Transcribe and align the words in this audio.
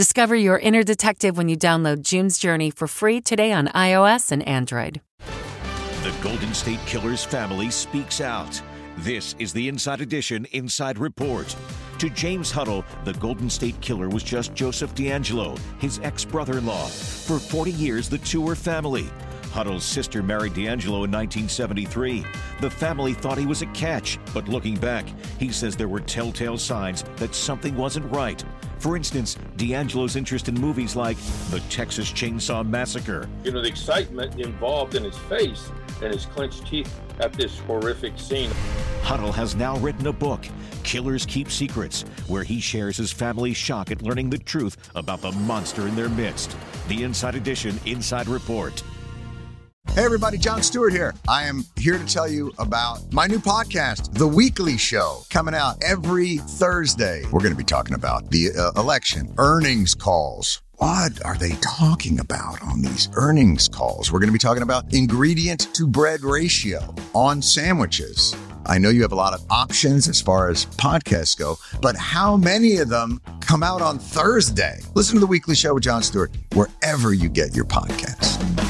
Discover 0.00 0.36
your 0.36 0.58
inner 0.58 0.82
detective 0.82 1.36
when 1.36 1.50
you 1.50 1.58
download 1.58 2.00
June's 2.00 2.38
Journey 2.38 2.70
for 2.70 2.86
free 2.86 3.20
today 3.20 3.52
on 3.52 3.66
iOS 3.66 4.32
and 4.32 4.42
Android. 4.48 5.02
The 5.18 6.14
Golden 6.22 6.54
State 6.54 6.78
Killers 6.86 7.22
family 7.22 7.70
speaks 7.70 8.22
out. 8.22 8.62
This 8.96 9.36
is 9.38 9.52
the 9.52 9.68
Inside 9.68 10.00
Edition 10.00 10.46
Inside 10.52 10.96
Report. 10.96 11.54
To 11.98 12.08
James 12.08 12.50
Huddle, 12.50 12.82
the 13.04 13.12
Golden 13.12 13.50
State 13.50 13.78
Killer 13.82 14.08
was 14.08 14.22
just 14.22 14.54
Joseph 14.54 14.94
DeAngelo, 14.94 15.58
his 15.78 16.00
ex 16.02 16.24
brother 16.24 16.56
in 16.56 16.64
law. 16.64 16.86
For 16.86 17.38
40 17.38 17.72
years, 17.72 18.08
the 18.08 18.16
two 18.16 18.40
were 18.40 18.56
family. 18.56 19.06
Huddle's 19.52 19.84
sister 19.84 20.22
married 20.22 20.54
DeAngelo 20.54 21.04
in 21.04 21.10
1973. 21.10 22.24
The 22.62 22.70
family 22.70 23.12
thought 23.12 23.36
he 23.36 23.44
was 23.44 23.60
a 23.60 23.66
catch, 23.66 24.18
but 24.32 24.48
looking 24.48 24.76
back, 24.76 25.04
he 25.38 25.52
says 25.52 25.76
there 25.76 25.88
were 25.88 26.00
telltale 26.00 26.56
signs 26.56 27.04
that 27.16 27.34
something 27.34 27.76
wasn't 27.76 28.10
right. 28.10 28.42
For 28.80 28.96
instance, 28.96 29.36
DeAngelo's 29.58 30.16
interest 30.16 30.48
in 30.48 30.54
movies 30.54 30.96
like 30.96 31.18
The 31.50 31.60
Texas 31.68 32.10
Chainsaw 32.10 32.66
Massacre. 32.66 33.28
You 33.44 33.52
know, 33.52 33.60
the 33.60 33.68
excitement 33.68 34.40
involved 34.40 34.94
in 34.94 35.04
his 35.04 35.18
face 35.18 35.70
and 36.02 36.14
his 36.14 36.24
clenched 36.24 36.66
teeth 36.66 36.90
at 37.20 37.34
this 37.34 37.58
horrific 37.58 38.18
scene. 38.18 38.50
Huddle 39.02 39.32
has 39.32 39.54
now 39.54 39.76
written 39.78 40.06
a 40.06 40.12
book, 40.14 40.46
Killers 40.82 41.26
Keep 41.26 41.50
Secrets, 41.50 42.06
where 42.26 42.42
he 42.42 42.58
shares 42.58 42.96
his 42.96 43.12
family's 43.12 43.56
shock 43.58 43.90
at 43.90 44.00
learning 44.00 44.30
the 44.30 44.38
truth 44.38 44.78
about 44.94 45.20
the 45.20 45.32
monster 45.32 45.86
in 45.86 45.94
their 45.94 46.08
midst. 46.08 46.56
The 46.88 47.02
Inside 47.02 47.34
Edition 47.34 47.78
Inside 47.84 48.28
Report. 48.28 48.82
Hey, 50.00 50.06
everybody, 50.06 50.38
Jon 50.38 50.62
Stewart 50.62 50.94
here. 50.94 51.14
I 51.28 51.42
am 51.42 51.62
here 51.76 51.98
to 51.98 52.06
tell 52.06 52.26
you 52.26 52.54
about 52.58 53.12
my 53.12 53.26
new 53.26 53.38
podcast, 53.38 54.14
The 54.14 54.26
Weekly 54.26 54.78
Show, 54.78 55.24
coming 55.28 55.54
out 55.54 55.76
every 55.84 56.38
Thursday. 56.38 57.24
We're 57.24 57.40
going 57.40 57.52
to 57.52 57.58
be 57.58 57.64
talking 57.64 57.94
about 57.94 58.30
the 58.30 58.48
uh, 58.52 58.80
election, 58.80 59.30
earnings 59.36 59.94
calls. 59.94 60.62
What 60.76 61.22
are 61.26 61.36
they 61.36 61.50
talking 61.60 62.18
about 62.18 62.62
on 62.62 62.80
these 62.80 63.10
earnings 63.12 63.68
calls? 63.68 64.10
We're 64.10 64.20
going 64.20 64.30
to 64.30 64.32
be 64.32 64.38
talking 64.38 64.62
about 64.62 64.90
ingredient 64.94 65.68
to 65.74 65.86
bread 65.86 66.22
ratio 66.22 66.94
on 67.14 67.42
sandwiches. 67.42 68.34
I 68.64 68.78
know 68.78 68.88
you 68.88 69.02
have 69.02 69.12
a 69.12 69.16
lot 69.16 69.34
of 69.34 69.44
options 69.50 70.08
as 70.08 70.18
far 70.18 70.48
as 70.48 70.64
podcasts 70.64 71.38
go, 71.38 71.56
but 71.82 71.94
how 71.94 72.38
many 72.38 72.78
of 72.78 72.88
them 72.88 73.20
come 73.40 73.62
out 73.62 73.82
on 73.82 73.98
Thursday? 73.98 74.80
Listen 74.94 75.16
to 75.16 75.20
The 75.20 75.26
Weekly 75.26 75.54
Show 75.54 75.74
with 75.74 75.82
Jon 75.82 76.02
Stewart 76.02 76.34
wherever 76.54 77.12
you 77.12 77.28
get 77.28 77.54
your 77.54 77.66
podcasts. 77.66 78.69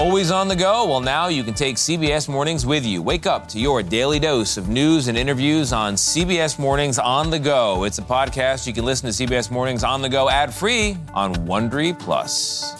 Always 0.00 0.30
on 0.30 0.48
the 0.48 0.56
go? 0.56 0.86
Well, 0.88 1.00
now 1.00 1.28
you 1.28 1.44
can 1.44 1.52
take 1.52 1.76
CBS 1.76 2.26
Mornings 2.26 2.64
with 2.64 2.86
you. 2.86 3.02
Wake 3.02 3.26
up 3.26 3.46
to 3.48 3.60
your 3.60 3.82
daily 3.82 4.18
dose 4.18 4.56
of 4.56 4.70
news 4.70 5.08
and 5.08 5.18
interviews 5.18 5.74
on 5.74 5.92
CBS 5.92 6.58
Mornings 6.58 6.98
on 6.98 7.28
the 7.28 7.38
go. 7.38 7.84
It's 7.84 7.98
a 7.98 8.02
podcast 8.02 8.66
you 8.66 8.72
can 8.72 8.86
listen 8.86 9.12
to 9.12 9.26
CBS 9.26 9.50
Mornings 9.50 9.84
on 9.84 10.00
the 10.00 10.08
go 10.08 10.30
ad 10.30 10.54
free 10.54 10.96
on 11.12 11.34
Wondery 11.34 11.98
Plus. 11.98 12.79